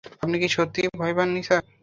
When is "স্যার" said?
1.47-1.63